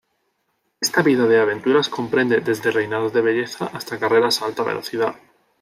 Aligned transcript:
Esta 0.81 1.03
vida 1.03 1.27
de 1.27 1.39
aventuras 1.39 1.87
comprende 1.87 2.39
desde 2.41 2.71
reinados 2.71 3.13
de 3.13 3.21
belleza 3.21 3.69
hasta 3.71 3.99
carreras 3.99 4.41
a 4.41 4.45
alta 4.45 4.63
velocidad. 4.63 5.13